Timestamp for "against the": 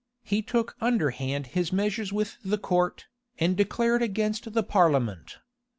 4.01-4.63